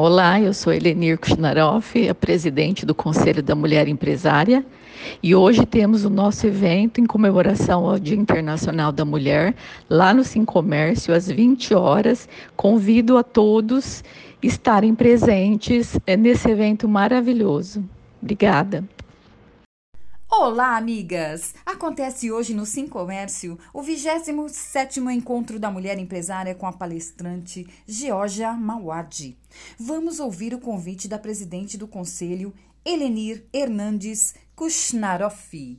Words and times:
Olá, 0.00 0.40
eu 0.40 0.54
sou 0.54 0.72
Elenir 0.72 1.18
Kuchnaroff, 1.18 2.08
a 2.08 2.14
presidente 2.14 2.86
do 2.86 2.94
Conselho 2.94 3.42
da 3.42 3.56
Mulher 3.56 3.88
Empresária, 3.88 4.64
e 5.20 5.34
hoje 5.34 5.66
temos 5.66 6.04
o 6.04 6.08
nosso 6.08 6.46
evento 6.46 7.00
em 7.00 7.04
comemoração 7.04 7.84
ao 7.84 7.98
Dia 7.98 8.16
Internacional 8.16 8.92
da 8.92 9.04
Mulher, 9.04 9.56
lá 9.90 10.14
no 10.14 10.22
Sim 10.22 10.44
Comércio, 10.44 11.12
às 11.12 11.26
20 11.26 11.74
horas. 11.74 12.28
Convido 12.54 13.18
a 13.18 13.24
todos 13.24 14.04
estarem 14.40 14.94
presentes 14.94 15.98
eh, 16.06 16.16
nesse 16.16 16.48
evento 16.48 16.88
maravilhoso. 16.88 17.84
Obrigada. 18.22 18.84
Olá, 20.30 20.76
amigas! 20.76 21.54
Acontece 21.78 22.32
hoje 22.32 22.54
no 22.54 22.66
Sim 22.66 22.88
Comércio 22.88 23.56
o 23.72 23.80
27º 23.80 25.14
Encontro 25.14 25.60
da 25.60 25.70
Mulher 25.70 25.96
Empresária 25.96 26.52
com 26.52 26.66
a 26.66 26.72
palestrante 26.72 27.68
Georgia 27.86 28.52
Mawadi. 28.52 29.38
Vamos 29.78 30.18
ouvir 30.18 30.52
o 30.52 30.58
convite 30.58 31.06
da 31.06 31.20
presidente 31.20 31.78
do 31.78 31.86
Conselho, 31.86 32.52
Elenir 32.84 33.46
Hernandes 33.52 34.34
Kushnaroff. 34.56 35.78